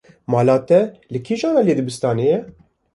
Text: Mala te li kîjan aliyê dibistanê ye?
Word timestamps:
Mala 0.33 0.55
te 0.69 0.79
li 1.11 1.19
kîjan 1.25 1.55
aliyê 1.61 1.75
dibistanê 1.79 2.25
ye? 2.31 2.39